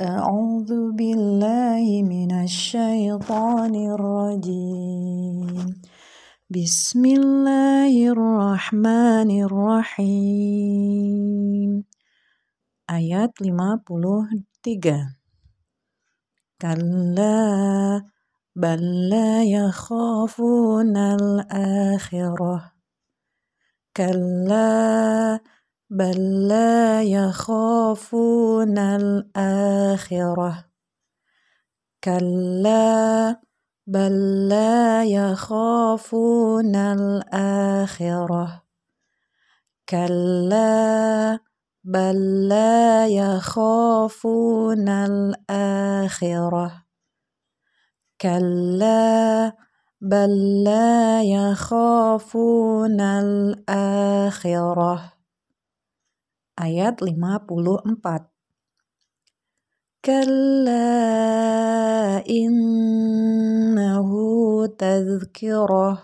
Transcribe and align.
أعوذ 0.00 0.96
بالله 0.96 1.84
من 2.08 2.32
الشيطان 2.32 3.74
الرجيم. 3.76 5.76
بسم 6.48 7.02
الله 7.04 7.92
الرحمن 8.08 9.30
الرحيم. 9.44 11.20
Ayat 12.88 13.32
53 13.44 15.20
كلا 16.56 18.00
بل 18.56 18.80
لا 19.12 19.44
يخافون 19.44 20.96
الآخرة. 20.96 22.72
كلا 23.96 25.40
بل 25.92 26.48
لا 26.48 27.02
يخافون 27.02 28.78
الآخرة. 28.78 30.64
كلا 32.04 33.40
بل 33.86 34.48
لا 34.48 35.04
يخافون 35.04 36.76
الآخرة. 36.76 38.62
كلا 39.88 41.38
بل 41.84 42.48
لا 42.48 43.06
يخافون 43.06 44.88
الآخرة. 44.88 46.72
كلا 48.20 49.52
بل 50.00 50.64
لا 50.64 51.22
يخافون 51.22 53.00
الآخرة. 53.00 54.40
Ayat 56.60 57.00
54 57.00 58.28
كلا 60.04 60.92
إنه 62.28 64.10
تذكرة 64.66 66.02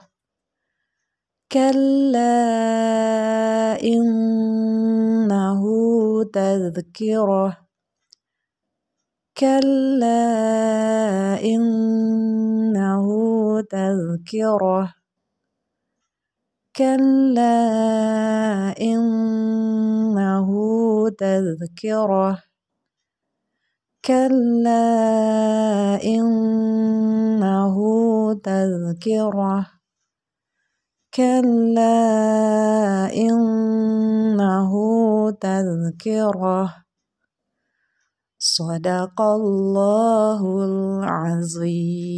كلا 1.53 2.37
إنه 3.85 5.63
تذكرة 6.33 7.59
كلا 9.37 10.25
إنه 11.45 13.07
تذكرة 13.61 14.95
كلا 16.77 17.57
إنه 18.81 19.36
تذكرة 21.19 22.43
كلا 24.05 25.99
إنه 26.05 27.77
تذكرة. 28.35 29.67
كلا 31.15 31.97
إنه 33.15 34.73
تذكرة. 35.31 36.75
صدق 38.39 39.21
الله 39.21 40.41
العظيم. 40.65 42.16